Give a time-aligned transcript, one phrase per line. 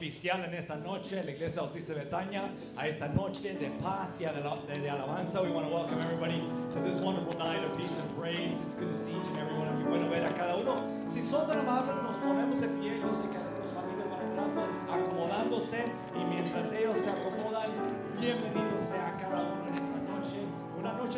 [0.00, 4.80] oficial en esta noche la Iglesia Bautista Betania, a esta noche de paz y de,
[4.80, 5.42] de, alabanza.
[5.42, 6.42] We want to welcome everybody
[6.72, 8.62] to this wonderful night of peace and praise.
[8.62, 9.84] It's good to see each and every one of you.
[9.84, 10.74] Bueno ver a cada uno.
[11.06, 12.98] Si son tan amables, nos ponemos de pie.
[12.98, 15.84] Yo sé que algunas familias van entrando, acomodándose,
[16.16, 17.70] y mientras ellos se acomodan,
[18.18, 18.69] bienvenidos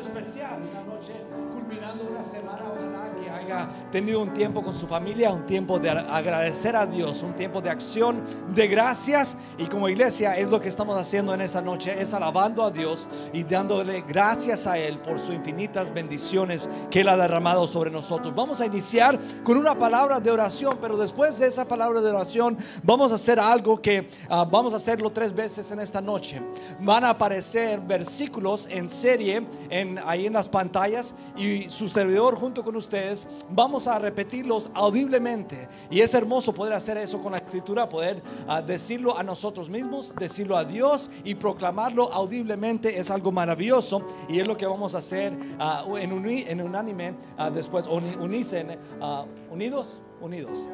[0.02, 1.12] especial, una noche
[1.52, 5.90] culminando una semana, ojalá que haya tenido un tiempo con su familia, un tiempo de
[5.90, 8.22] agradecer a Dios, un tiempo de acción,
[8.54, 9.36] de gracias.
[9.58, 13.08] Y como iglesia es lo que estamos haciendo en esta noche, es alabando a Dios
[13.32, 18.34] y dándole gracias a Él por sus infinitas bendiciones que Él ha derramado sobre nosotros.
[18.34, 22.58] Vamos a iniciar con una palabra de oración, pero después de esa palabra de oración
[22.82, 26.40] vamos a hacer algo que uh, vamos a hacerlo tres veces en esta noche.
[26.80, 32.62] Van a aparecer versículos en serie en, ahí en las pantallas y su servidor junto
[32.62, 35.68] con ustedes vamos a repetirlos audiblemente.
[35.90, 40.14] Y es hermoso poder hacer eso con la escritura, poder uh, decirlo a nosotros mismos,
[40.18, 44.98] decirlo a Dios y proclamarlo audiblemente es algo maravilloso y es lo que vamos a
[44.98, 50.66] hacer uh, en, unánime uh, después, unidos, unidos.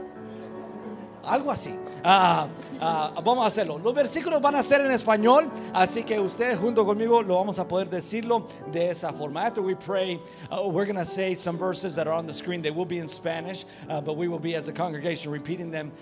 [1.28, 1.70] Algo así.
[2.04, 2.46] Uh,
[2.80, 3.78] uh, vamos a hacerlo.
[3.78, 7.68] Los versículos van a ser en español, así que ustedes junto conmigo lo vamos a
[7.68, 9.42] poder decirlo de esa forma.
[9.42, 10.20] After we pray,
[10.50, 12.62] uh, we're going to say some verses that are on the screen.
[12.62, 15.92] They will be in Spanish, but we will be as a congregation repeating them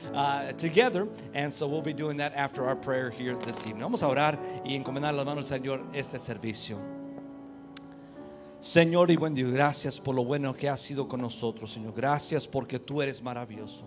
[0.59, 1.09] together.
[1.35, 3.83] And so we'll be doing that after our prayer here this evening.
[3.83, 6.79] Vamos a orar y encomendar las manos al Señor este servicio.
[8.61, 11.95] Señor y buen Dios, gracias por lo bueno que has sido con nosotros, Señor.
[11.95, 13.87] Gracias porque tú eres maravilloso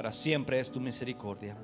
[0.00, 1.54] para siempre es tu misericordia.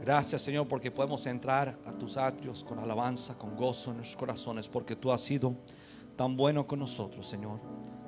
[0.00, 4.68] Gracias Señor porque podemos entrar a tus atrios con alabanza, con gozo en nuestros corazones,
[4.68, 5.56] porque tú has sido
[6.14, 7.58] tan bueno con nosotros, Señor.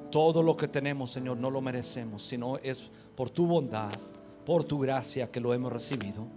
[0.08, 3.90] Todo lo que tenemos, Señor, no lo merecemos, sino es por tu bondad,
[4.44, 6.28] por tu gracia que lo hemos recibido.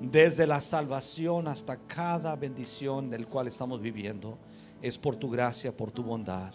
[0.00, 4.38] Desde la salvación hasta cada bendición del cual estamos viviendo,
[4.80, 6.54] es por tu gracia, por tu bondad.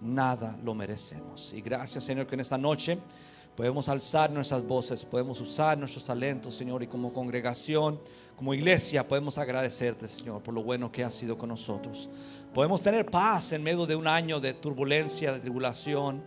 [0.00, 1.52] Nada lo merecemos.
[1.52, 2.98] Y gracias, Señor, que en esta noche
[3.58, 7.98] Podemos alzar nuestras voces, podemos usar nuestros talentos, Señor, y como congregación,
[8.36, 12.08] como iglesia, podemos agradecerte, Señor, por lo bueno que has sido con nosotros.
[12.54, 16.22] Podemos tener paz en medio de un año de turbulencia, de tribulación,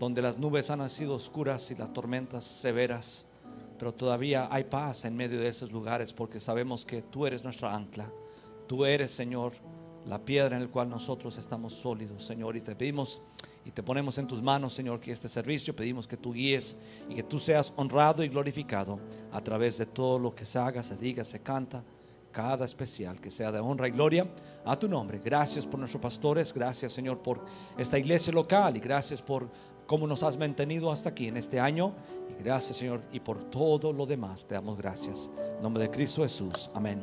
[0.00, 3.26] donde las nubes han sido oscuras y las tormentas severas,
[3.78, 7.72] pero todavía hay paz en medio de esos lugares porque sabemos que tú eres nuestra
[7.72, 8.10] ancla.
[8.66, 9.52] Tú eres, Señor,
[10.04, 13.20] la piedra en la cual nosotros estamos sólidos, Señor, y te pedimos
[13.64, 16.76] y te ponemos en tus manos, Señor, que este servicio pedimos que tú guíes
[17.08, 19.00] y que tú seas honrado y glorificado
[19.32, 21.82] a través de todo lo que se haga, se diga, se canta,
[22.30, 24.28] cada especial, que sea de honra y gloria
[24.64, 25.20] a tu nombre.
[25.24, 27.44] Gracias por nuestros pastores, gracias, Señor, por
[27.78, 29.48] esta iglesia local y gracias por
[29.86, 31.94] cómo nos has mantenido hasta aquí en este año.
[32.28, 35.30] Y gracias, Señor, y por todo lo demás te damos gracias.
[35.56, 36.68] En nombre de Cristo Jesús.
[36.74, 37.02] Amén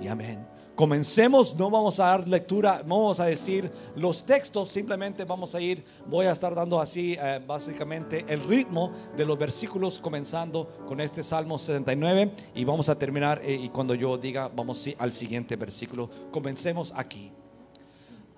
[0.00, 0.59] y amén.
[0.80, 5.60] Comencemos, no vamos a dar lectura, no vamos a decir los textos, simplemente vamos a
[5.60, 10.98] ir, voy a estar dando así eh, básicamente el ritmo de los versículos comenzando con
[11.02, 15.54] este Salmo 79 y vamos a terminar eh, y cuando yo diga vamos al siguiente
[15.54, 17.30] versículo, comencemos aquí.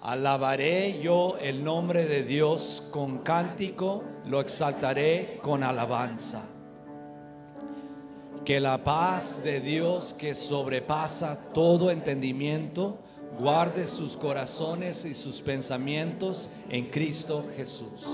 [0.00, 6.42] Alabaré yo el nombre de Dios con cántico, lo exaltaré con alabanza.
[8.44, 12.98] Que la paz de Dios que sobrepasa todo entendimiento
[13.38, 18.04] guarde sus corazones y sus pensamientos en Cristo Jesús.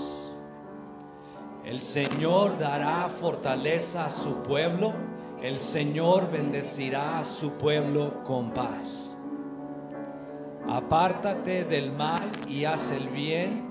[1.64, 4.92] El Señor dará fortaleza a su pueblo,
[5.42, 9.16] el Señor bendecirá a su pueblo con paz.
[10.68, 13.64] Apártate del mal y haz el bien,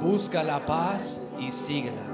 [0.00, 2.06] busca la paz y síguela.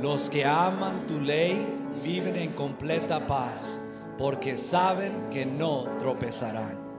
[0.00, 1.66] Los que aman tu ley
[2.02, 3.80] viven en completa paz
[4.18, 6.89] porque saben que no tropezarán.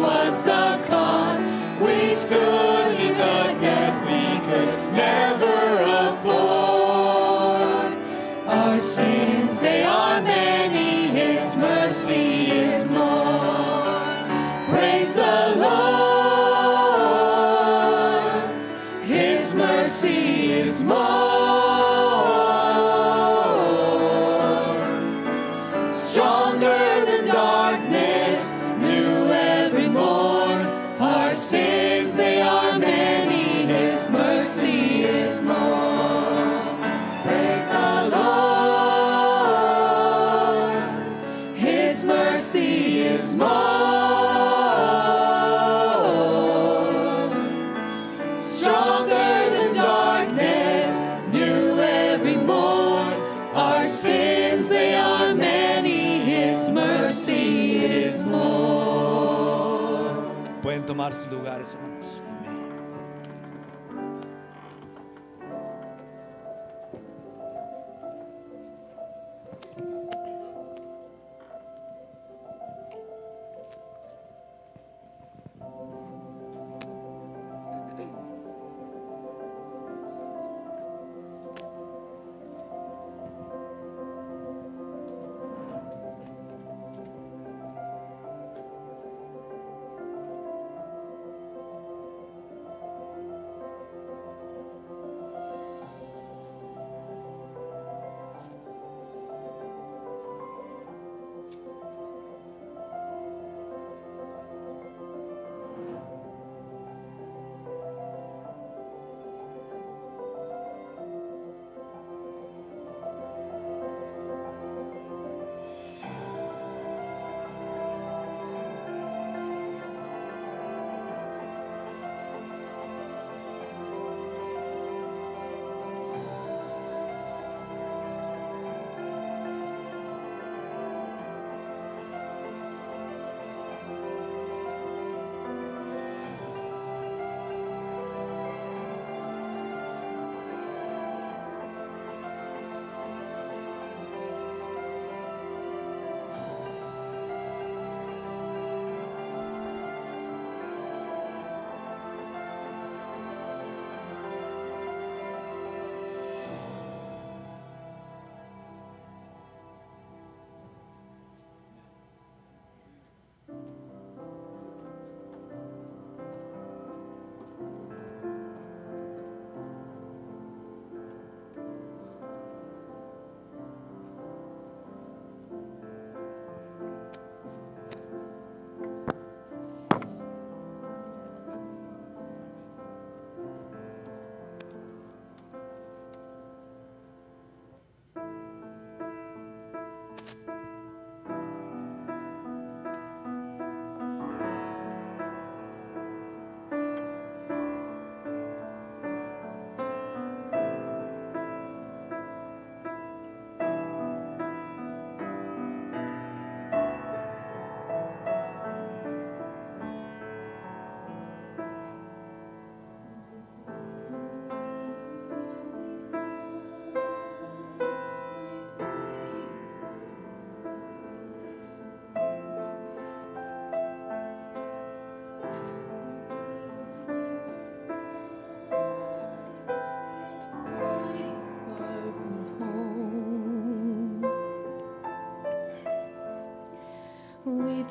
[0.00, 0.49] Was the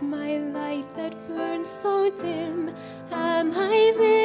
[0.02, 2.74] my light that burns so dim?
[3.12, 4.19] Am I?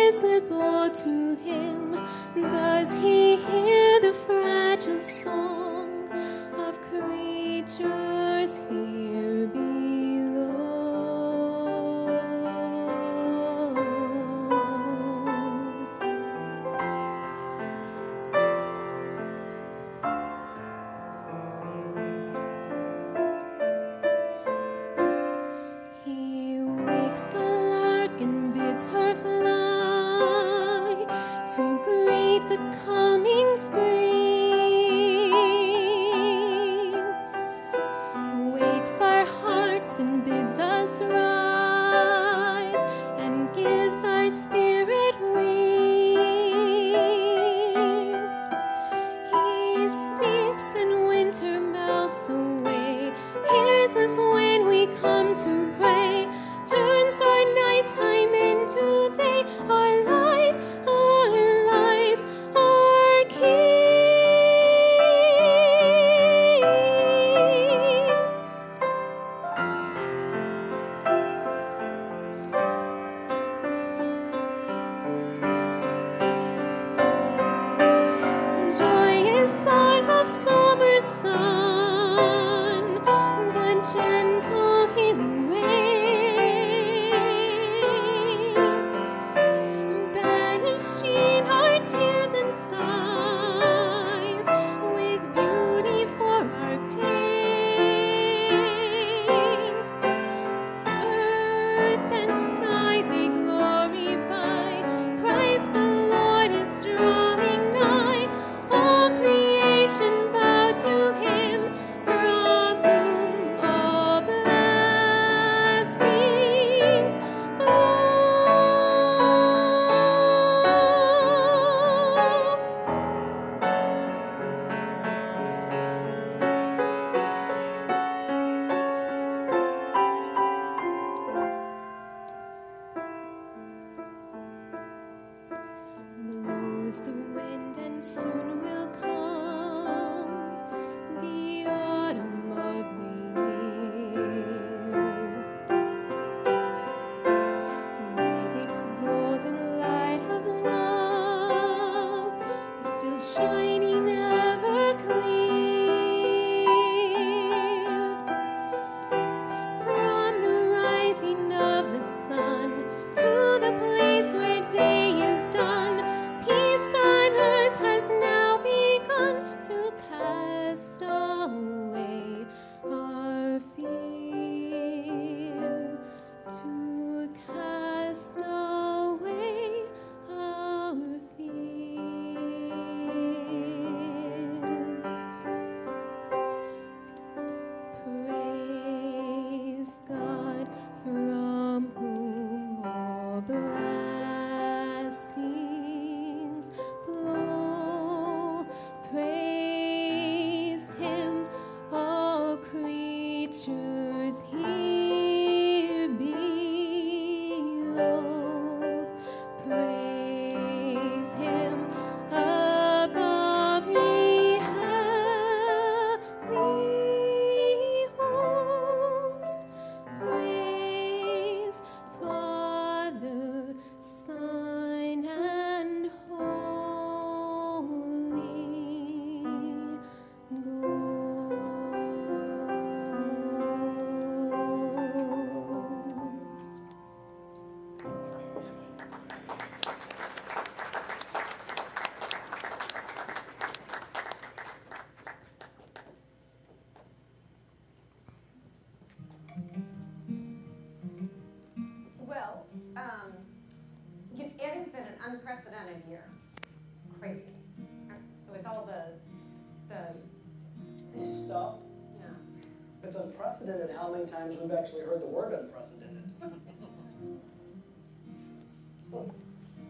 [264.45, 266.25] times we've actually heard the word unprecedented.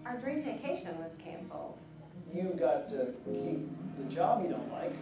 [0.06, 1.78] our dream vacation was canceled.
[2.32, 4.92] You got to keep the job you don't like.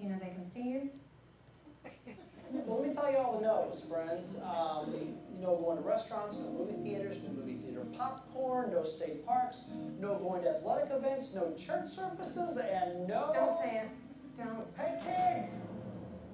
[0.00, 0.90] You know they can see you.
[2.66, 4.40] well, let me tell you all the no's, friends.
[4.42, 9.70] Um, no going to restaurants, no movie theaters, no movie theater popcorn, no state parks,
[9.98, 13.30] no going to athletic events, no church services, and no...
[13.34, 13.90] Don't say it
[14.40, 14.64] down.
[14.78, 15.52] Hey kids,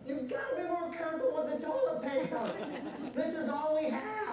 [0.06, 2.52] you've got to be more careful with the toilet paper.
[3.14, 4.26] this is all we have.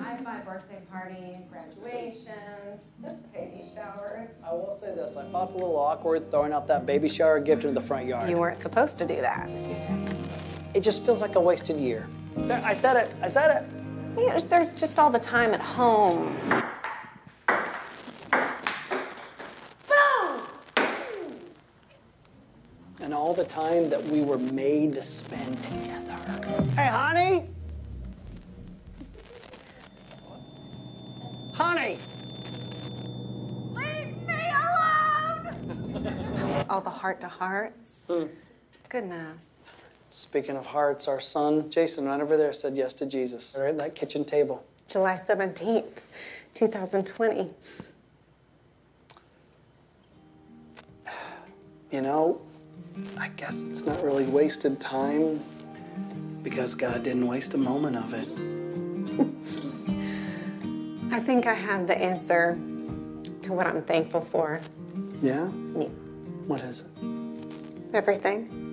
[0.00, 2.84] I've my birthday parties, graduations,
[3.32, 4.30] baby showers.
[4.44, 7.64] I will say this, I felt a little awkward throwing out that baby shower gift
[7.64, 8.30] in the front yard.
[8.30, 9.48] You weren't supposed to do that.
[10.74, 12.08] It just feels like a wasted year.
[12.36, 13.68] There, I said it, I said it.
[14.18, 16.36] Yeah, there's just all the time at home.
[23.28, 26.16] All the time that we were made to spend together.
[26.74, 27.44] Hey, honey!
[31.52, 31.98] Honey!
[33.74, 34.50] Leave me
[35.92, 36.64] alone!
[36.70, 38.08] all the heart to hearts.
[38.10, 38.28] Hmm.
[38.88, 39.82] Goodness.
[40.08, 43.54] Speaking of hearts, our son, Jason, right over there, said yes to Jesus.
[43.58, 44.64] Right at that kitchen table.
[44.88, 45.84] July 17th,
[46.54, 47.50] 2020.
[51.90, 52.40] You know,
[53.18, 55.42] I guess it's not really wasted time
[56.42, 58.28] because God didn't waste a moment of it.
[61.12, 62.54] I think I have the answer
[63.42, 64.60] to what I'm thankful for.
[65.22, 65.48] Yeah?
[65.76, 65.88] Yeah.
[66.46, 66.86] What is it?
[67.94, 68.48] Everything.
[68.48, 68.67] Everything.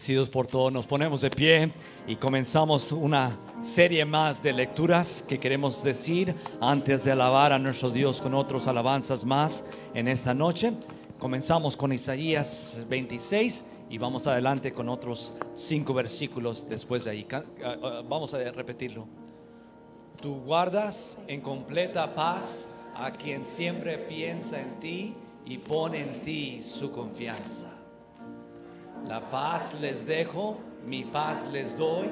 [0.00, 0.70] Agradecidos por todo.
[0.70, 1.72] Nos ponemos de pie
[2.06, 7.90] y comenzamos una serie más de lecturas que queremos decir antes de alabar a nuestro
[7.90, 10.72] Dios con otros alabanzas más en esta noche.
[11.18, 17.26] Comenzamos con Isaías 26 y vamos adelante con otros cinco versículos después de ahí.
[17.30, 19.06] Ah, ah, Vamos a repetirlo.
[20.22, 26.62] Tú guardas en completa paz a quien siempre piensa en ti y pone en ti
[26.62, 27.69] su confianza.
[29.06, 32.08] La paz les dejo, mi paz les doy.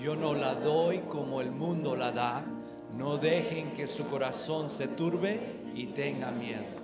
[0.00, 2.42] Yo no la doy como el mundo la da.
[2.96, 5.38] No dejen que su corazón se turbe
[5.74, 6.80] y tenga miedo.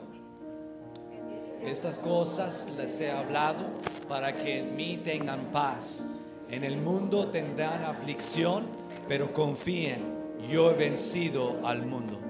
[1.62, 3.64] Estas cosas les he hablado
[4.08, 6.04] para que en mí tengan paz.
[6.48, 8.66] En el mundo tendrán aflicción,
[9.08, 10.16] pero confíen,
[10.48, 12.20] yo he vencido al mundo.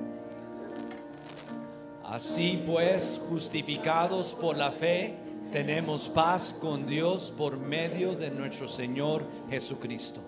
[2.02, 5.16] Así pues, justificados por la fe,
[5.56, 10.20] tenemos paz con Dios por medio de nuestro Señor Jesucristo.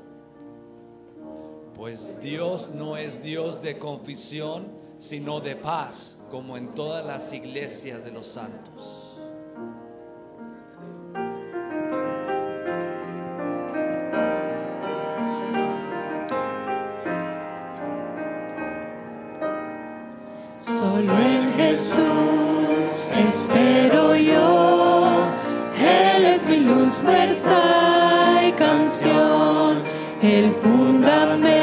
[1.74, 8.02] Pues Dios no es Dios de confusión, sino de paz, como en todas las iglesias
[8.02, 8.97] de los santos.
[30.22, 31.57] El fundamento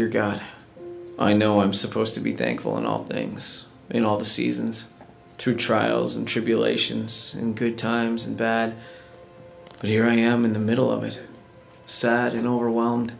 [0.00, 0.42] Dear God,
[1.18, 4.90] I know I'm supposed to be thankful in all things, in all the seasons,
[5.36, 8.76] through trials and tribulations, in good times and bad.
[9.78, 11.20] But here I am in the middle of it,
[11.86, 13.12] sad and overwhelmed.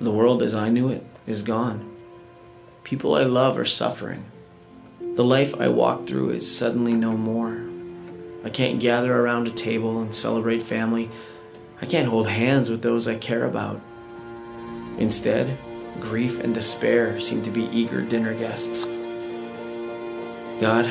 [0.00, 1.94] The world as I knew it is gone.
[2.82, 4.24] People I love are suffering.
[5.14, 7.62] The life I walked through is suddenly no more.
[8.44, 11.08] I can't gather around a table and celebrate family.
[11.80, 13.80] I can't hold hands with those I care about.
[14.98, 15.56] Instead,
[16.00, 18.84] grief and despair seem to be eager dinner guests.
[20.60, 20.86] God,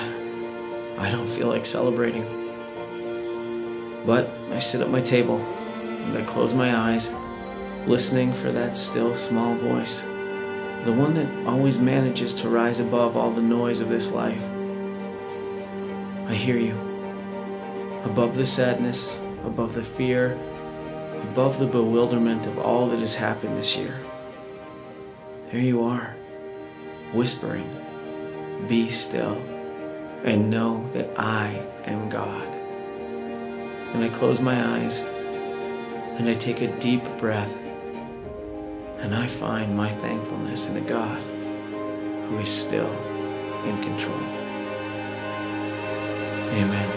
[0.98, 2.26] I don't feel like celebrating.
[4.06, 7.12] But I sit at my table and I close my eyes,
[7.86, 10.02] listening for that still small voice,
[10.86, 14.48] the one that always manages to rise above all the noise of this life.
[16.28, 16.76] I hear you.
[18.06, 20.34] Above the sadness, above the fear,
[21.32, 24.00] above the bewilderment of all that has happened this year.
[25.52, 26.14] There you are,
[27.14, 27.70] whispering,
[28.68, 29.42] Be still,
[30.26, 32.48] and know that I am God.
[33.94, 37.56] And I close my eyes, and I take a deep breath,
[39.00, 41.22] and I find my thankfulness in a God
[42.28, 42.92] who is still
[43.64, 44.20] in control.
[46.52, 46.97] Amen.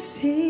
[0.00, 0.49] I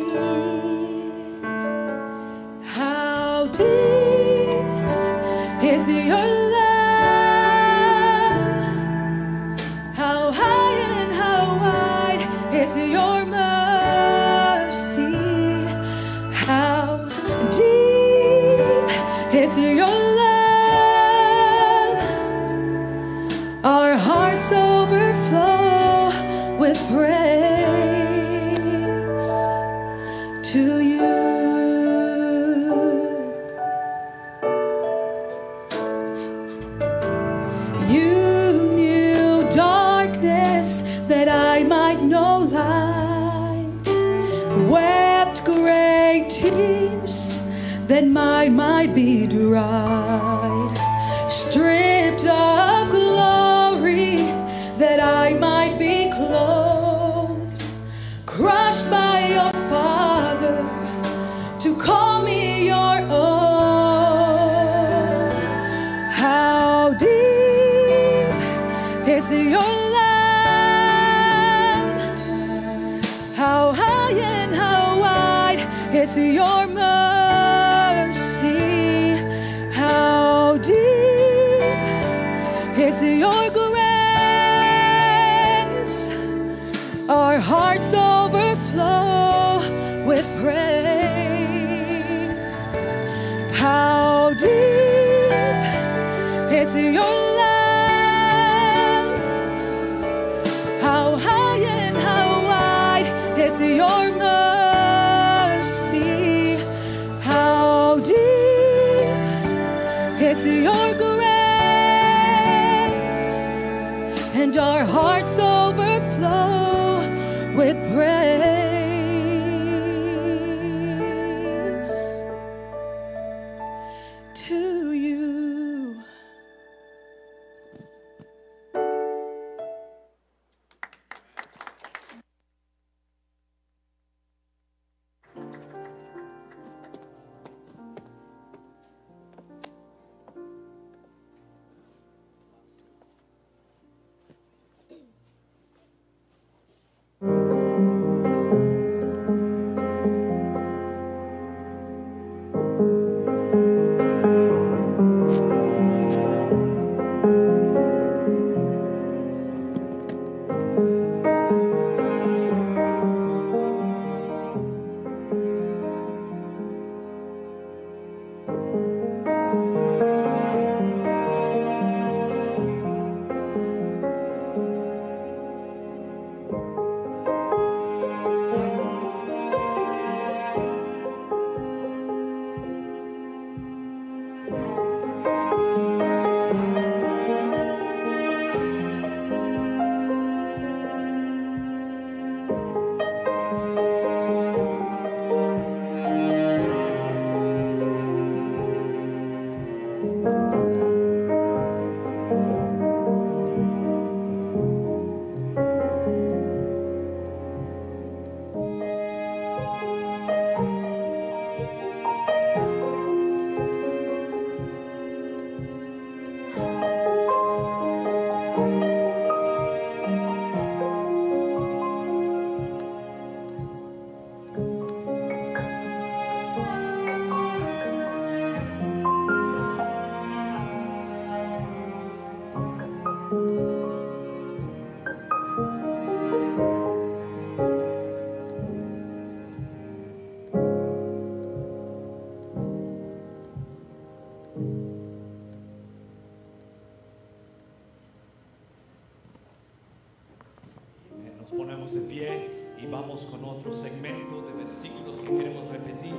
[251.80, 252.50] ponemos de pie
[252.82, 256.14] y vamos con otro segmento de versículos que queremos repetir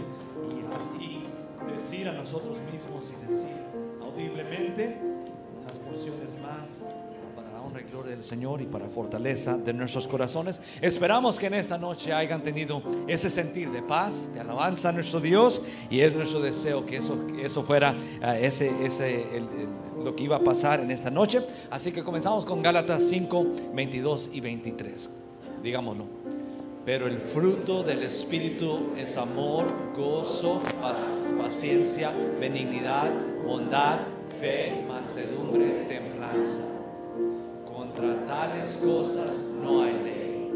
[0.49, 1.23] y así
[1.71, 3.55] decir a nosotros mismos y decir
[4.01, 4.97] audiblemente
[5.61, 6.81] unas porciones más
[7.35, 10.59] para honra y gloria del Señor y para fortaleza de nuestros corazones.
[10.81, 15.19] Esperamos que en esta noche hayan tenido ese sentir de paz, de alabanza a nuestro
[15.19, 20.15] Dios y es nuestro deseo que eso, eso fuera eh, ese, ese, el- el- lo
[20.15, 21.41] que iba a pasar en esta noche.
[21.69, 23.45] Así que comenzamos con Gálatas 5,
[23.75, 25.09] 22 y 23.
[25.61, 26.05] Digámoslo.
[26.85, 30.61] Pero el fruto del Espíritu es amor, gozo,
[31.39, 33.11] paciencia, benignidad,
[33.45, 33.99] bondad,
[34.39, 36.63] fe, mansedumbre, templanza.
[37.71, 40.51] Contra tales cosas no hay ley.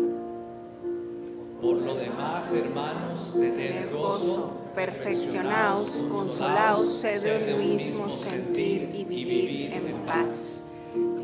[1.61, 9.73] Por lo demás, hermanos, tened gozo, perfeccionaos, consolaos, sed de un mismo sentir y vivid
[9.73, 10.64] en paz.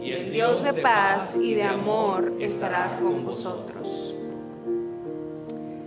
[0.02, 4.16] Y el Dios de paz y de amor estará con vosotros.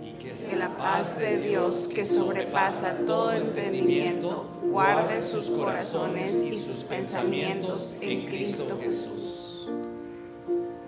[0.01, 6.83] y Que la paz de Dios, que sobrepasa todo entendimiento, guarde sus corazones y sus
[6.83, 9.69] pensamientos en Cristo Jesús.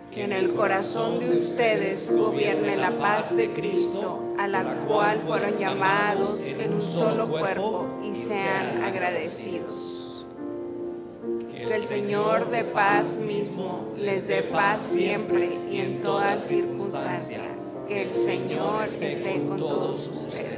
[0.09, 5.57] Que en el corazón de ustedes gobierne la paz de Cristo, a la cual fueron
[5.57, 9.96] llamados en un solo cuerpo y sean agradecidos.
[11.67, 17.41] Que el Señor de paz mismo les dé paz siempre y en toda circunstancia.
[17.89, 20.56] Que el Señor esté con todos ustedes.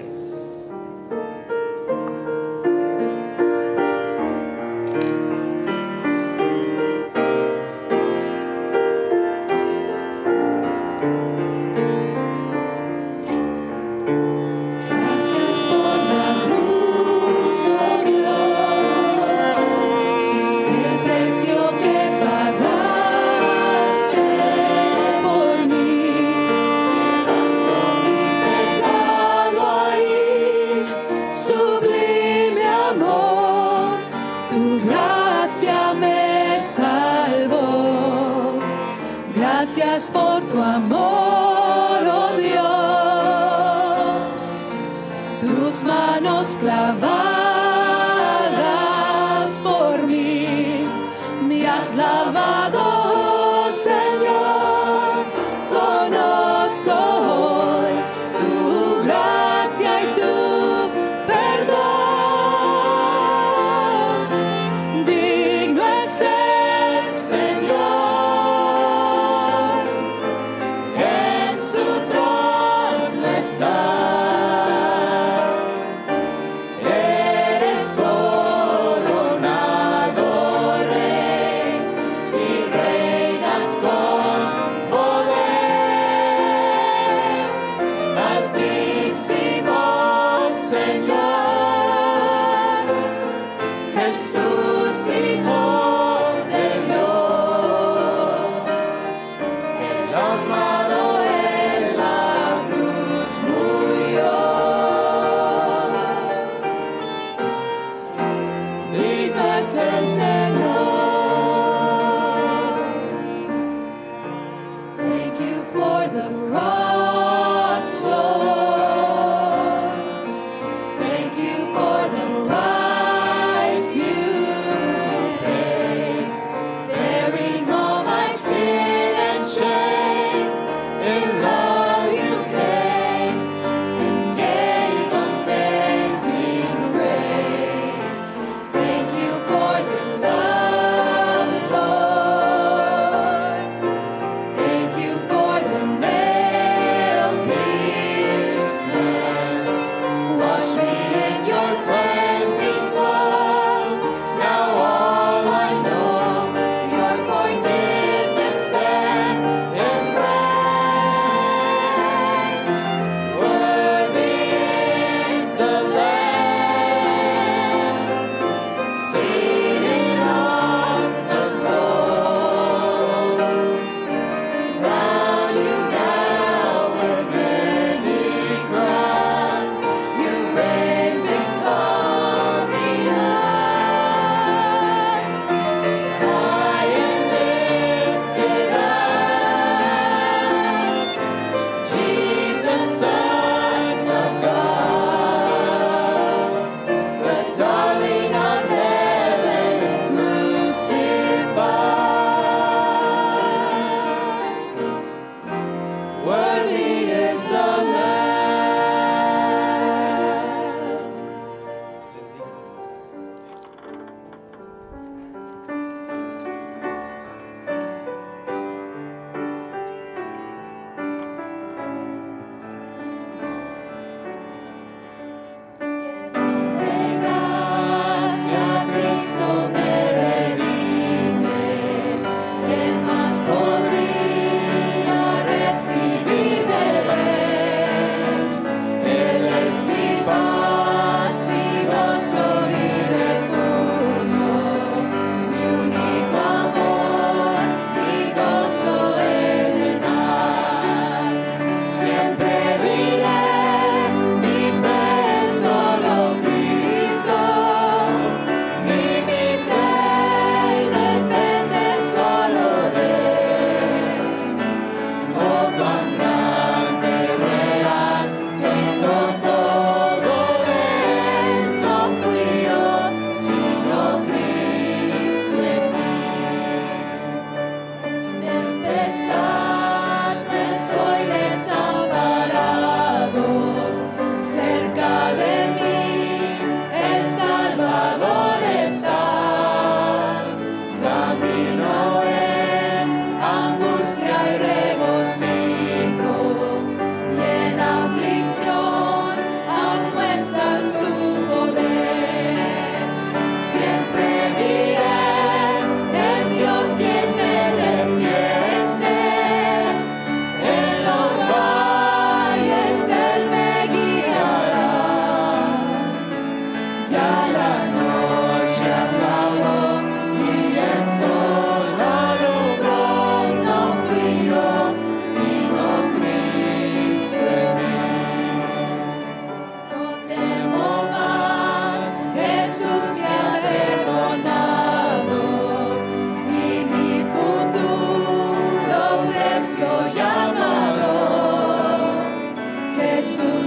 [343.21, 343.58] Jesus.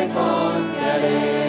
[0.00, 1.39] Nombre confiaré.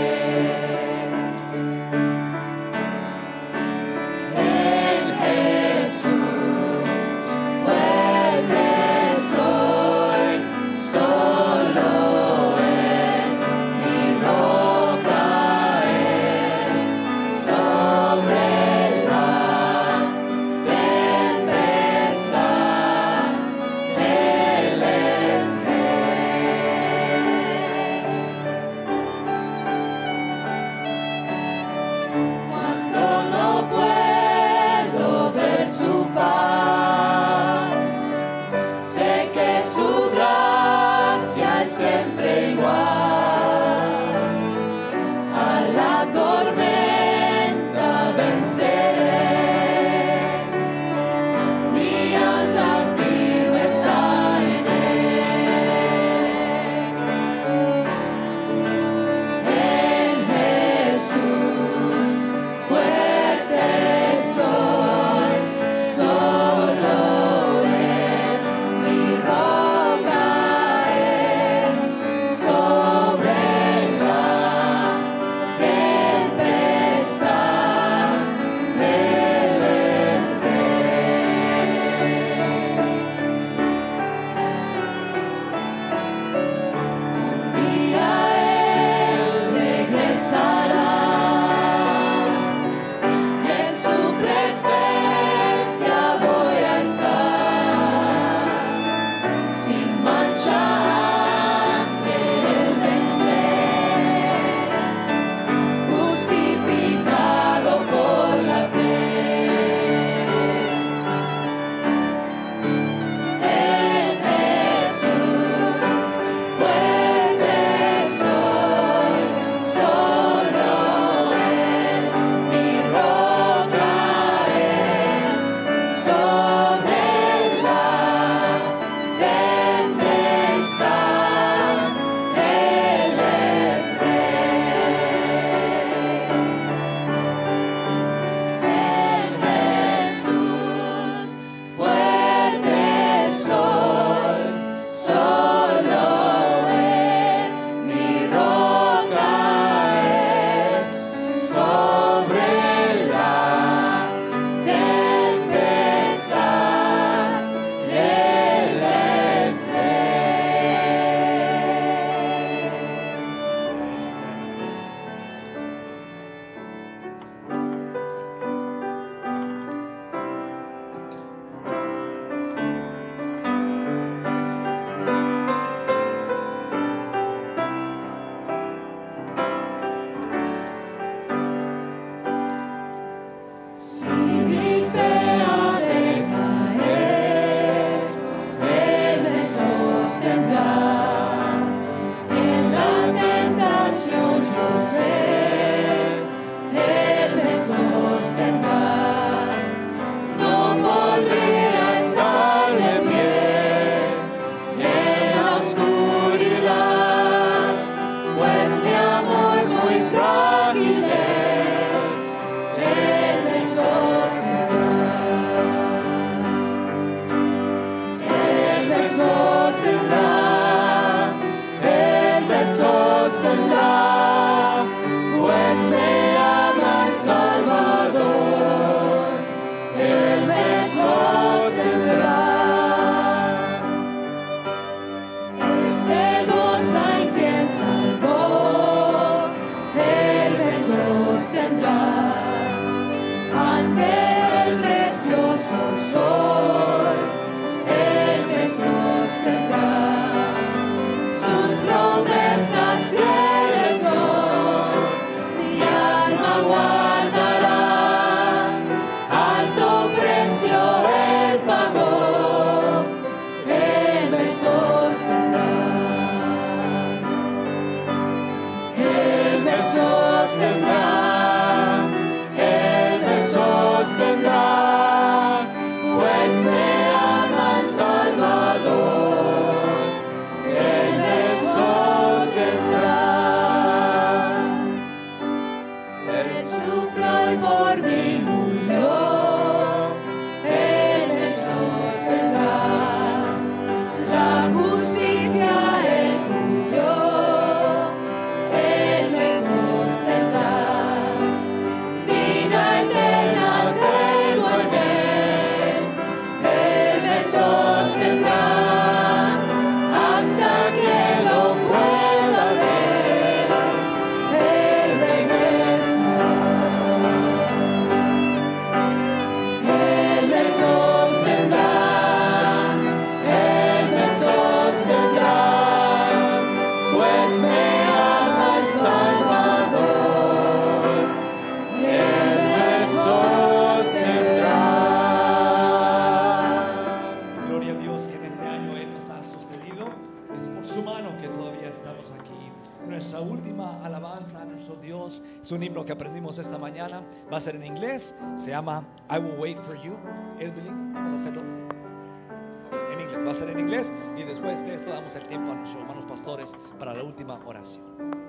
[347.52, 348.36] Va a ser en inglés.
[348.58, 350.16] Se llama I Will Wait for You.
[350.60, 353.46] Edwin, vamos a hacerlo en inglés.
[353.46, 354.14] Va a ser en inglés.
[354.38, 358.41] Y después de esto damos el tiempo a nuestros hermanos pastores para la última oración.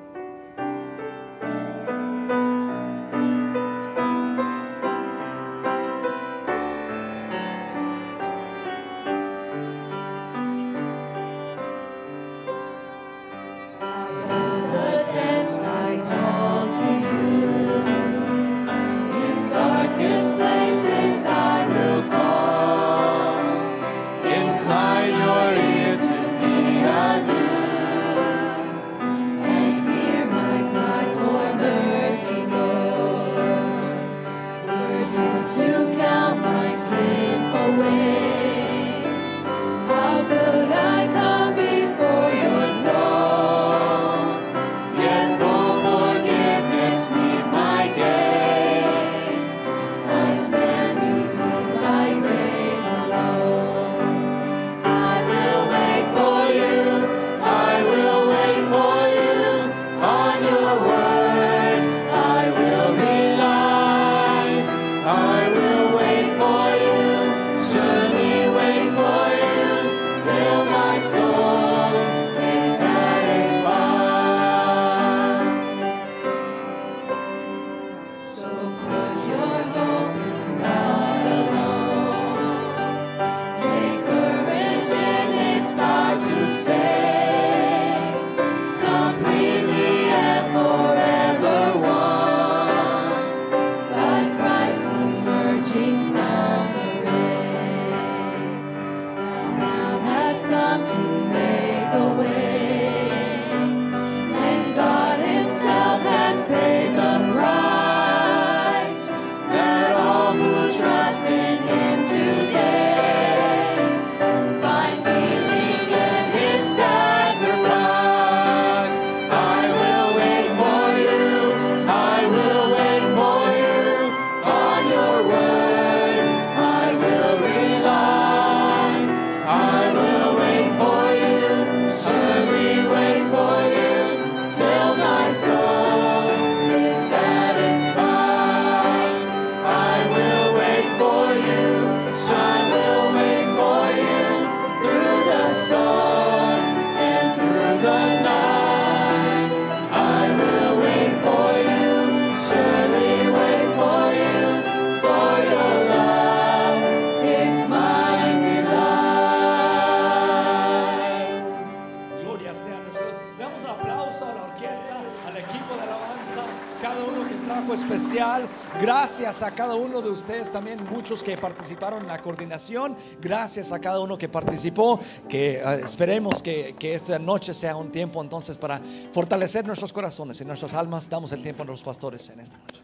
[169.33, 172.95] Gracias a cada uno de ustedes, también muchos que participaron en la coordinación.
[173.18, 175.01] Gracias a cada uno que participó.
[175.26, 178.78] Que eh, esperemos que, que esta noche sea un tiempo entonces para
[179.11, 181.09] fortalecer nuestros corazones y nuestras almas.
[181.09, 182.83] Damos el tiempo a los pastores en esta noche.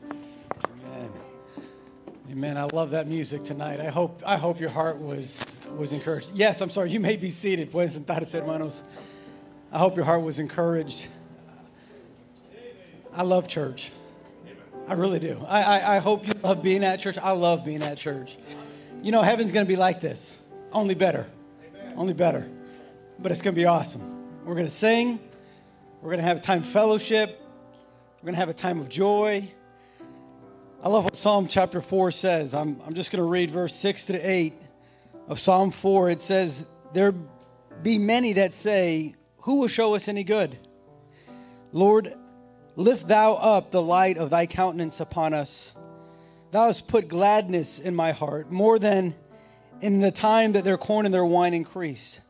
[2.30, 2.54] Amen.
[2.54, 2.56] Amen.
[2.56, 3.78] I love that music tonight.
[3.78, 5.44] I hope I hope your heart was
[5.78, 6.30] was encouraged.
[6.32, 6.90] Yes, I'm sorry.
[6.90, 7.70] You may be seated.
[7.70, 8.84] Pueden sentarse, hermanos.
[9.70, 11.08] I hope your heart was encouraged.
[13.12, 13.92] I love church.
[14.88, 15.44] I really do.
[15.46, 17.18] I, I, I hope you love being at church.
[17.18, 18.38] I love being at church.
[19.02, 20.38] You know, heaven's going to be like this,
[20.72, 21.26] only better.
[21.94, 22.48] Only better.
[23.18, 24.46] But it's going to be awesome.
[24.46, 25.20] We're going to sing.
[26.00, 27.38] We're going to have a time of fellowship.
[28.16, 29.52] We're going to have a time of joy.
[30.82, 32.54] I love what Psalm chapter 4 says.
[32.54, 34.54] I'm, I'm just going to read verse 6 to 8
[35.26, 36.08] of Psalm 4.
[36.08, 37.12] It says, There
[37.82, 40.56] be many that say, Who will show us any good?
[41.72, 42.14] Lord,
[42.78, 45.74] lift thou up the light of thy countenance upon us.
[46.52, 49.16] Thou hast put gladness in my heart, more than
[49.80, 52.20] in the time that their corn and their wine increased.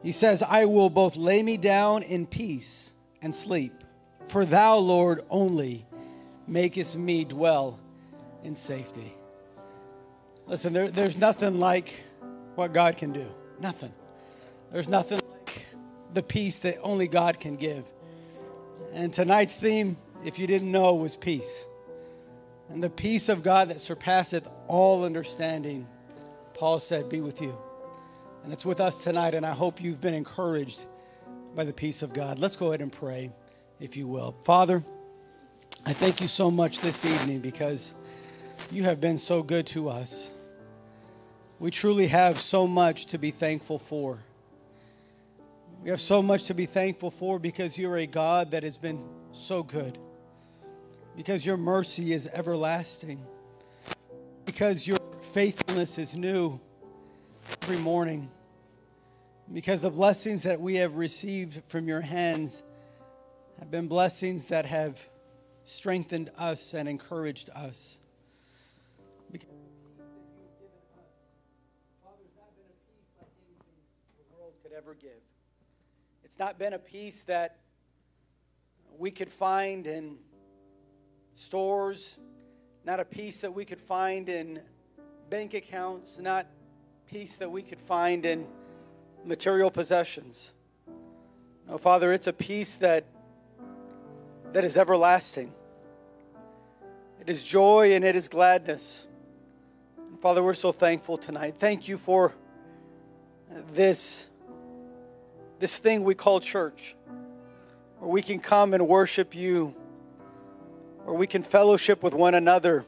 [0.00, 3.74] He says, I will both lay me down in peace and sleep,
[4.28, 5.84] for thou, Lord, only
[6.46, 7.80] makest me dwell
[8.44, 9.12] in safety.
[10.46, 12.04] Listen, there, there's nothing like
[12.54, 13.26] what God can do.
[13.58, 13.92] Nothing.
[14.70, 15.66] There's nothing like
[16.14, 17.84] the peace that only God can give.
[18.92, 21.64] And tonight's theme, if you didn't know, was peace.
[22.70, 25.86] And the peace of God that surpasseth all understanding,
[26.54, 27.56] Paul said, be with you.
[28.44, 30.84] And it's with us tonight, and I hope you've been encouraged
[31.54, 32.38] by the peace of God.
[32.38, 33.32] Let's go ahead and pray,
[33.80, 34.36] if you will.
[34.44, 34.82] Father,
[35.84, 37.94] I thank you so much this evening because
[38.70, 40.30] you have been so good to us.
[41.58, 44.20] We truly have so much to be thankful for.
[45.88, 49.02] We have so much to be thankful for because you're a God that has been
[49.32, 49.96] so good,
[51.16, 53.24] because your mercy is everlasting,
[54.44, 54.98] because your
[55.32, 56.60] faithfulness is new
[57.62, 58.28] every morning,
[59.50, 62.62] because the blessings that we have received from your hands
[63.58, 65.00] have been blessings that have
[65.64, 67.96] strengthened us and encouraged us.
[76.38, 77.56] Not been a peace that
[78.96, 80.18] we could find in
[81.34, 82.18] stores,
[82.84, 84.60] not a peace that we could find in
[85.28, 86.46] bank accounts, not
[87.06, 88.46] peace that we could find in
[89.24, 90.52] material possessions.
[91.68, 93.04] No, Father, it's a peace that
[94.52, 95.52] that is everlasting.
[97.20, 99.06] It is joy and it is gladness.
[99.98, 101.56] And Father, we're so thankful tonight.
[101.58, 102.32] Thank you for
[103.72, 104.27] this,
[105.58, 106.94] this thing we call church,
[107.98, 109.74] where we can come and worship you,
[111.04, 112.84] where we can fellowship with one another,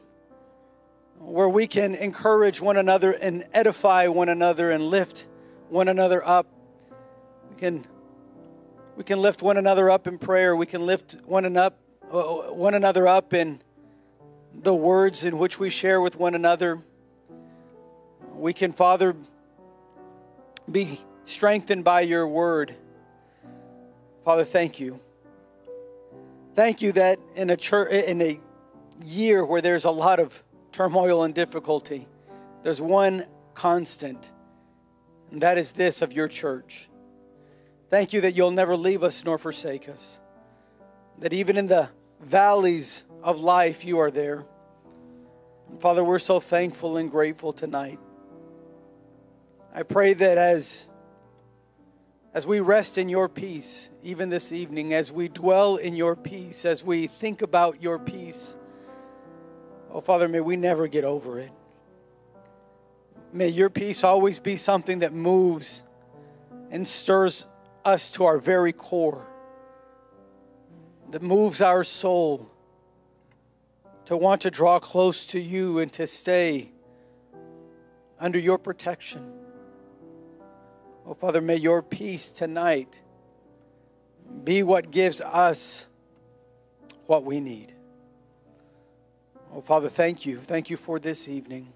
[1.19, 5.27] where we can encourage one another and edify one another and lift
[5.69, 6.47] one another up.
[7.49, 7.87] We can
[8.97, 10.55] we can lift one another up in prayer.
[10.55, 11.77] We can lift one, and up,
[12.11, 13.61] uh, one another up in
[14.53, 16.81] the words in which we share with one another.
[18.35, 19.15] We can, Father,
[20.69, 22.75] be strengthened by your word.
[24.23, 24.99] Father, thank you.
[26.55, 28.39] Thank you that in a church, in a
[29.03, 32.07] year where there's a lot of turmoil and difficulty,
[32.63, 34.31] there's one constant,
[35.31, 36.89] and that is this of your church.
[37.89, 40.19] Thank you that you'll never leave us nor forsake us.
[41.19, 41.89] That even in the
[42.21, 44.45] valleys of life, you are there.
[45.69, 47.99] And Father, we're so thankful and grateful tonight.
[49.73, 50.89] I pray that as,
[52.33, 56.63] as we rest in your peace, even this evening, as we dwell in your peace,
[56.63, 58.55] as we think about your peace,
[59.91, 61.51] oh Father, may we never get over it.
[63.33, 65.83] May your peace always be something that moves
[66.69, 67.47] and stirs
[67.83, 69.27] us to our very core,
[71.09, 72.49] that moves our soul
[74.05, 76.71] to want to draw close to you and to stay
[78.19, 79.40] under your protection.
[81.05, 83.01] Oh, Father, may your peace tonight
[84.43, 85.87] be what gives us
[87.07, 87.73] what we need.
[89.53, 90.37] Oh, Father, thank you.
[90.37, 91.73] Thank you for this evening.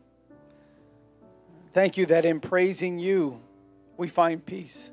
[1.74, 3.42] Thank you that in praising you,
[3.98, 4.92] we find peace.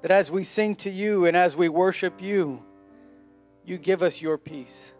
[0.00, 2.64] That as we sing to you and as we worship you,
[3.64, 4.94] you give us your peace.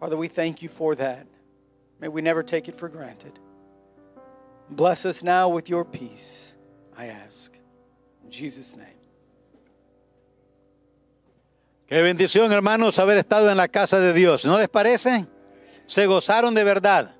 [0.00, 1.26] Father, we thank you for that.
[2.00, 3.38] May we never take it for granted.
[4.70, 6.54] Bless us now with your peace,
[7.00, 8.98] I name.
[11.86, 14.44] Qué bendición, hermanos, haber estado en la casa de Dios.
[14.44, 15.24] ¿No les parece?
[15.86, 17.14] Se gozaron de verdad.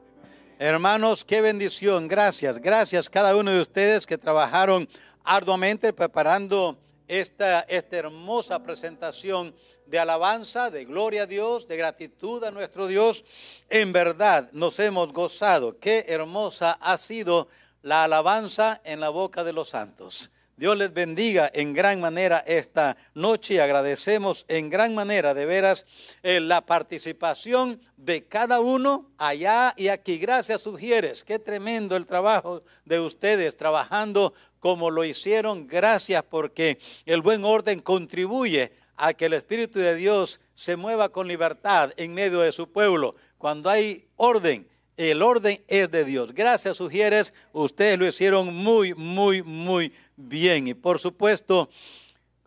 [0.59, 2.09] Hermanos, qué bendición.
[2.09, 4.89] Gracias, gracias cada uno de ustedes que trabajaron
[5.22, 6.76] arduamente preparando
[7.07, 9.55] esta, esta hermosa presentación
[9.87, 13.24] de alabanza, de gloria a Dios, de gratitud a nuestro Dios.
[13.70, 15.79] En verdad nos hemos gozado.
[15.79, 17.49] Qué hermosa ha sido
[17.89, 20.30] la alabanza en la boca de los santos.
[20.59, 25.86] Dios les bendiga en gran manera esta noche agradecemos en gran manera de veras
[26.22, 30.18] eh, la participación de cada uno allá y aquí.
[30.18, 31.24] Gracias, sugieres.
[31.24, 35.66] Qué tremendo el trabajo de ustedes trabajando como lo hicieron.
[35.66, 41.26] Gracias porque el buen orden contribuye a que el Espíritu de Dios se mueva con
[41.26, 43.14] libertad en medio de su pueblo.
[43.39, 44.68] Cuando hay orden
[44.99, 46.34] El orden es de Dios.
[46.34, 47.32] Gracias, sugieres.
[47.53, 50.66] Ustedes lo hicieron muy, muy, muy bien.
[50.66, 51.70] Y por supuesto,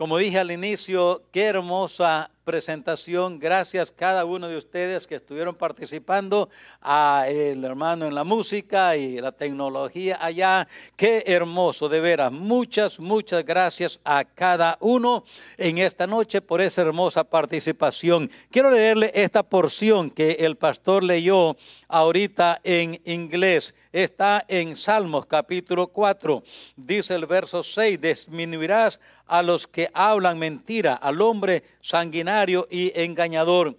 [0.01, 3.37] como dije al inicio, qué hermosa presentación.
[3.37, 6.49] Gracias cada uno de ustedes que estuvieron participando,
[6.81, 10.67] a el hermano en la música y la tecnología allá.
[10.95, 12.31] Qué hermoso, de veras.
[12.31, 15.23] Muchas, muchas gracias a cada uno
[15.55, 18.31] en esta noche por esa hermosa participación.
[18.49, 21.55] Quiero leerle esta porción que el pastor leyó
[21.87, 23.75] ahorita en inglés.
[23.91, 26.43] Está en Salmos capítulo 4.
[26.77, 33.75] Dice el verso 6, disminuirás a los que hablan mentira, al hombre sanguinario y engañador.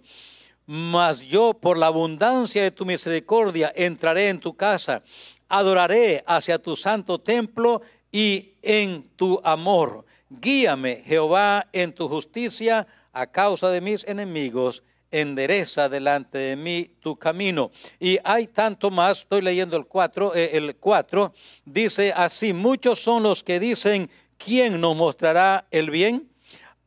[0.67, 5.01] Mas yo por la abundancia de tu misericordia entraré en tu casa,
[5.49, 10.05] adoraré hacia tu santo templo y en tu amor.
[10.29, 14.83] Guíame, Jehová, en tu justicia a causa de mis enemigos
[15.13, 17.71] endereza delante de mí tu camino.
[17.99, 21.33] Y hay tanto más, estoy leyendo el 4, eh, el 4,
[21.63, 26.29] dice así, muchos son los que dicen, ¿quién nos mostrará el bien?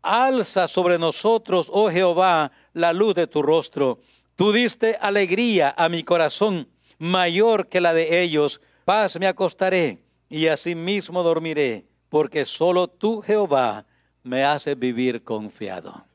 [0.03, 4.01] Alza sobre nosotros, oh Jehová, la luz de tu rostro.
[4.35, 6.69] Tú diste alegría a mi corazón,
[6.99, 8.61] mayor que la de ellos.
[8.85, 9.99] Paz me acostaré
[10.29, 13.87] y asimismo dormiré, porque solo tú, Jehová,
[14.23, 16.06] me haces vivir confiado.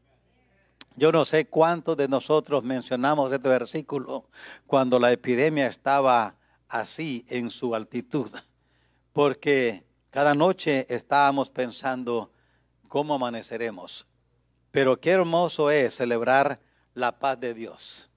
[0.96, 4.26] Yo no sé cuántos de nosotros mencionamos este versículo
[4.68, 6.36] cuando la epidemia estaba
[6.68, 8.30] así en su altitud,
[9.14, 12.32] porque cada noche estábamos pensando
[12.90, 14.06] cómo amaneceremos.
[14.72, 16.60] Pero qué hermoso es celebrar
[16.94, 18.10] la paz de Dios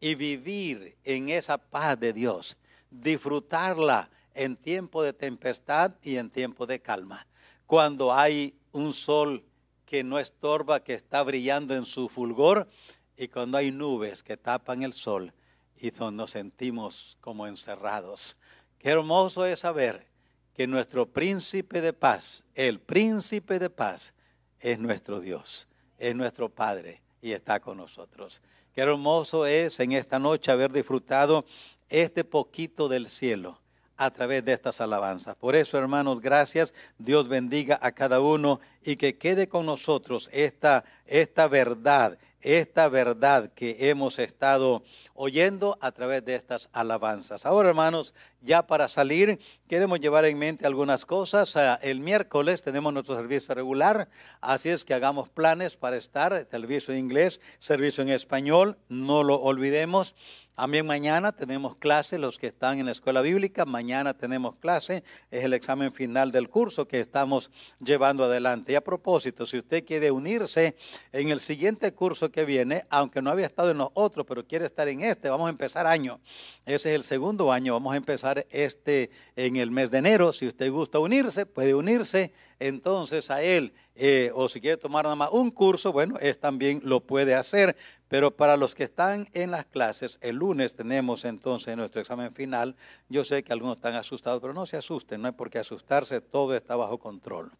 [0.00, 2.56] y vivir en esa paz de Dios,
[2.90, 7.26] disfrutarla en tiempo de tempestad y en tiempo de calma.
[7.66, 9.44] Cuando hay un sol
[9.92, 12.66] que no estorba, que está brillando en su fulgor,
[13.14, 15.34] y cuando hay nubes que tapan el sol
[15.76, 18.38] y nos sentimos como encerrados.
[18.78, 20.06] Qué hermoso es saber
[20.54, 24.14] que nuestro príncipe de paz, el príncipe de paz,
[24.60, 25.68] es nuestro Dios,
[25.98, 28.40] es nuestro Padre y está con nosotros.
[28.74, 31.44] Qué hermoso es en esta noche haber disfrutado
[31.90, 33.60] este poquito del cielo
[34.04, 35.36] a través de estas alabanzas.
[35.36, 36.74] Por eso, hermanos, gracias.
[36.98, 43.52] Dios bendiga a cada uno y que quede con nosotros esta, esta verdad, esta verdad
[43.54, 44.82] que hemos estado
[45.14, 47.46] oyendo a través de estas alabanzas.
[47.46, 49.38] Ahora, hermanos, ya para salir,
[49.68, 51.56] queremos llevar en mente algunas cosas.
[51.56, 54.08] Ah, El miércoles tenemos nuestro servicio regular,
[54.40, 59.36] así es que hagamos planes para estar, servicio en inglés, servicio en español, no lo
[59.36, 60.16] olvidemos.
[60.54, 65.44] También mañana tenemos clase, los que están en la escuela bíblica, mañana tenemos clase, es
[65.44, 68.72] el examen final del curso que estamos llevando adelante.
[68.72, 70.76] Y a propósito, si usted quiere unirse
[71.10, 74.66] en el siguiente curso que viene, aunque no había estado en los otros, pero quiere
[74.66, 76.20] estar en este, vamos a empezar año.
[76.66, 80.34] Ese es el segundo año, vamos a empezar este en el mes de enero.
[80.34, 82.30] Si usted gusta unirse, puede unirse
[82.66, 83.72] entonces a él.
[83.94, 87.76] Eh, o si quiere tomar nada más un curso, bueno, es también lo puede hacer.
[88.08, 92.76] Pero para los que están en las clases, el lunes tenemos entonces nuestro examen final.
[93.08, 96.20] Yo sé que algunos están asustados, pero no se asusten, no hay por qué asustarse,
[96.20, 97.50] todo está bajo control.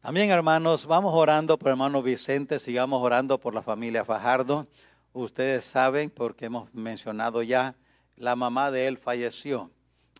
[0.00, 4.66] También, hermanos, vamos orando por hermano Vicente, sigamos orando por la familia Fajardo.
[5.12, 7.74] Ustedes saben, porque hemos mencionado ya,
[8.16, 9.70] la mamá de él falleció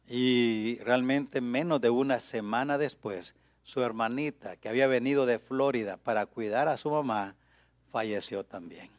[0.09, 6.25] y realmente menos de una semana después, su hermanita, que había venido de Florida para
[6.25, 7.37] cuidar a su mamá,
[7.93, 8.91] falleció también.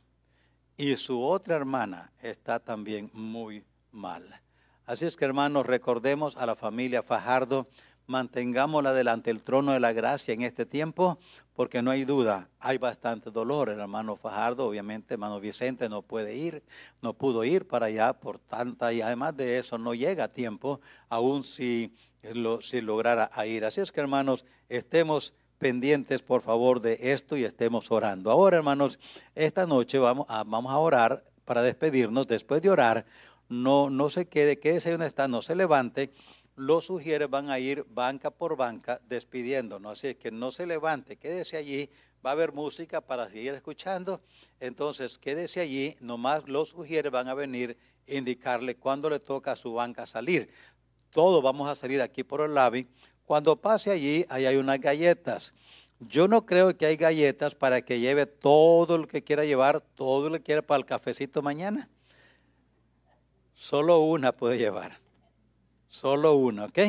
[0.77, 4.40] Y su otra hermana está también muy mal.
[4.86, 7.68] Así es que hermanos, recordemos a la familia Fajardo,
[8.10, 11.19] mantengámosla delante del trono de la gracia en este tiempo,
[11.53, 13.69] porque no hay duda, hay bastante dolor.
[13.69, 16.64] El hermano Fajardo, obviamente, hermano Vicente no puede ir,
[17.02, 20.81] no pudo ir para allá por tanta, y además de eso no llega a tiempo,
[21.07, 21.94] aún si,
[22.34, 23.64] lo, si lograra ir.
[23.64, 28.31] Así es que hermanos, estemos pendientes, por favor, de esto y estemos orando.
[28.31, 28.98] Ahora, hermanos,
[29.36, 32.26] esta noche vamos a, vamos a orar para despedirnos.
[32.26, 33.06] Después de orar,
[33.49, 36.11] no, no se quede, quédese donde está, no se levante.
[36.60, 39.98] Los sugieres van a ir banca por banca despidiéndonos.
[39.98, 41.90] Así es que no se levante, quédese allí.
[42.23, 44.19] Va a haber música para seguir escuchando.
[44.60, 45.95] Entonces, quédese allí.
[46.02, 50.49] Nomás los sugieres van a venir a indicarle cuándo le toca a su banca salir.
[51.11, 52.86] Todos vamos a salir aquí por el lobby.
[53.23, 55.53] Cuando pase allí, ahí hay unas galletas.
[56.02, 60.27] Yo no creo que hay galletas para que lleve todo lo que quiera llevar, todo
[60.27, 61.90] lo que quiera para el cafecito mañana.
[63.53, 64.99] Solo una puede llevar.
[65.90, 66.80] Solo una, ¿ok?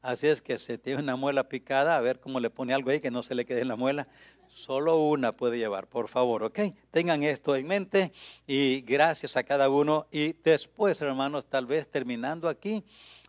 [0.00, 3.00] Así es que si tiene una muela picada, a ver cómo le pone algo ahí
[3.00, 4.08] que no se le quede en la muela.
[4.48, 6.60] Solo una puede llevar, por favor, ¿ok?
[6.90, 8.12] Tengan esto en mente
[8.46, 10.06] y gracias a cada uno.
[10.10, 12.82] Y después, hermanos, tal vez terminando aquí,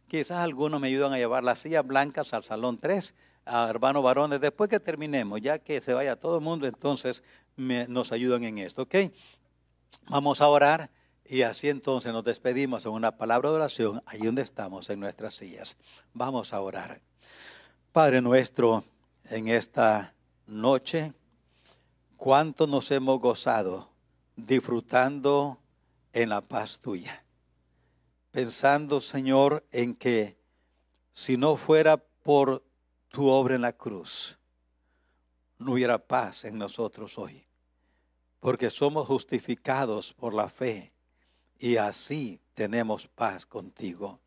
[0.08, 3.14] quizás algunos me ayudan a llevar las sillas blancas al salón 3,
[3.46, 7.24] a hermanos varones, después que terminemos, ya que se vaya todo el mundo, entonces
[7.58, 8.96] nos ayudan en esto, ¿ok?
[10.08, 10.90] Vamos a orar
[11.30, 15.36] y así entonces nos despedimos en una palabra de oración ahí donde estamos en nuestras
[15.36, 15.78] sillas.
[16.14, 17.02] Vamos a orar.
[17.92, 18.84] Padre nuestro,
[19.26, 20.14] en esta
[20.46, 21.14] noche,
[22.16, 23.90] cuánto nos hemos gozado
[24.36, 25.60] disfrutando
[26.14, 27.24] en la paz tuya.
[28.32, 30.38] Pensando, Señor, en que
[31.14, 32.64] si no fuera por
[33.10, 34.38] tu obra en la cruz,
[35.58, 37.48] no hubiera paz en nosotros hoy
[38.40, 40.94] porque somos justificados por la fe
[41.60, 44.20] y así tenemos paz contigo.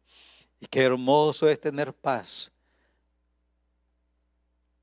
[0.61, 2.53] Y qué hermoso es tener paz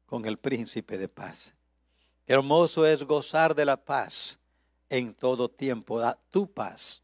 [0.06, 1.53] con el príncipe de paz.
[2.26, 4.38] Hermoso es gozar de la paz
[4.90, 7.02] en todo tiempo, da tu paz.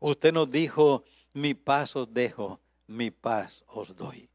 [0.00, 4.28] Usted nos dijo, mi paz os dejo, mi paz os doy.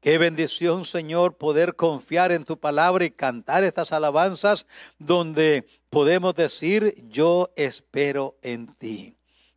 [0.00, 4.66] Qué bendición, Señor, poder confiar en tu palabra y cantar estas alabanzas
[4.98, 9.13] donde podemos decir, yo espero en ti,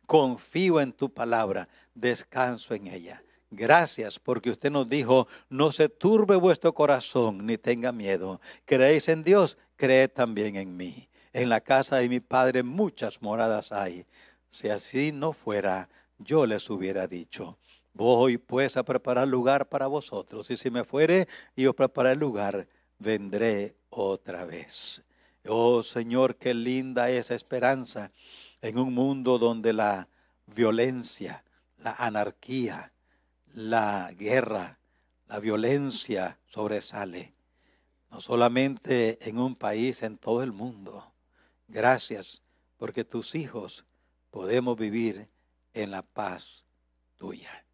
[0.08, 3.22] confío en tu palabra, descanso en ella.
[3.50, 8.40] Gracias porque usted nos dijo, no se turbe vuestro corazón ni tenga miedo.
[8.64, 11.10] Creéis en Dios, creed también en mí.
[11.34, 14.06] En la casa de mi Padre muchas moradas hay.
[14.48, 17.58] Si así no fuera, yo les hubiera dicho.
[17.92, 22.66] Voy pues a preparar lugar para vosotros, y si me fuere y os prepararé lugar,
[22.98, 25.02] vendré otra vez.
[25.46, 28.10] Oh Señor, qué linda esa esperanza
[28.62, 30.08] en un mundo donde la
[30.46, 31.44] violencia,
[31.78, 32.92] la anarquía,
[33.52, 34.78] la guerra,
[35.26, 37.34] la violencia sobresale.
[38.10, 41.12] No solamente en un país, en todo el mundo.
[41.68, 42.42] Gracias
[42.78, 43.84] porque tus hijos
[44.30, 45.28] podemos vivir
[45.74, 46.64] en la paz
[47.16, 47.64] tuya.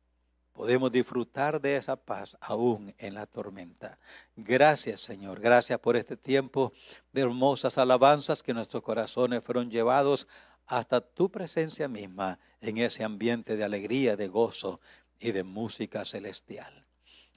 [0.52, 3.98] Podemos disfrutar de esa paz aún en la tormenta.
[4.36, 6.73] Gracias Señor, gracias por este tiempo
[7.12, 10.28] de hermosas alabanzas que nuestros corazones fueron llevados
[10.66, 14.81] hasta tu presencia misma en ese ambiente de alegría, de gozo
[15.19, 16.86] y de música celestial.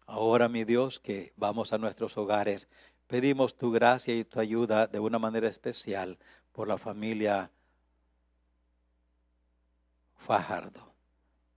[0.05, 2.67] Ahora, mi Dios, que vamos a nuestros hogares,
[3.07, 6.17] pedimos tu gracia y tu ayuda de una manera especial
[6.51, 7.51] por la familia
[10.15, 10.93] Fajardo.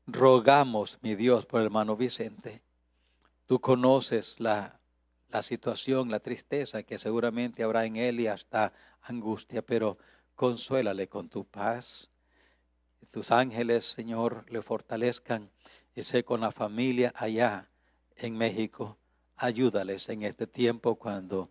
[0.07, 2.63] Rogamos, mi Dios, por el hermano Vicente.
[3.47, 4.81] Tú conoces la,
[5.29, 8.73] la situación, la tristeza que seguramente habrá en él y hasta
[9.03, 9.99] angustia, pero
[10.41, 12.09] consuélale con tu paz.
[13.11, 15.51] Tus ángeles, Señor, le fortalezcan
[15.95, 17.69] y sé con la familia allá
[18.17, 18.97] en México.
[19.37, 21.51] Ayúdales en este tiempo cuando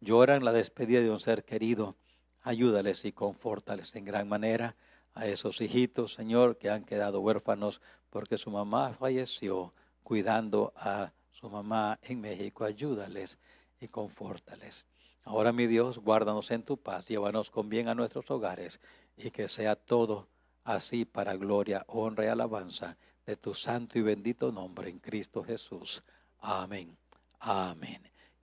[0.00, 1.96] lloran la despedida de un ser querido.
[2.42, 4.76] Ayúdales y confórtales en gran manera
[5.14, 7.80] a esos hijitos, Señor, que han quedado huérfanos
[8.10, 9.72] porque su mamá falleció
[10.02, 12.64] cuidando a su mamá en México.
[12.64, 13.38] Ayúdales
[13.80, 14.84] y confórtales.
[15.26, 18.80] Ahora, mi Dios, guárdanos en tu paz, llévanos con bien a nuestros hogares
[19.16, 20.28] y que sea todo
[20.62, 22.96] así para gloria, honra y alabanza
[23.26, 26.04] de tu santo y bendito nombre en Cristo Jesús.
[26.38, 26.96] Amén.
[27.40, 28.08] Amén.